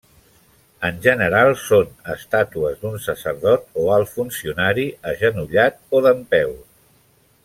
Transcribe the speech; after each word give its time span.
En 0.87 0.95
general, 1.07 1.49
són 1.63 1.91
estàtues 2.13 2.81
d'un 2.85 2.97
sacerdot 3.03 3.69
o 3.83 3.85
alt 3.97 4.13
funcionari, 4.15 4.87
agenollat 5.13 5.79
o 5.99 6.03
dempeus. 6.09 6.63